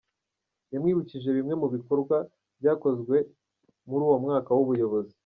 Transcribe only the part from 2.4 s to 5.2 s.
byakozwe muri uwo mwaka w’ubuyobozi.